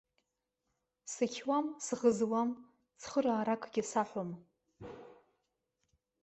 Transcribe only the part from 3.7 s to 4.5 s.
саҳәом.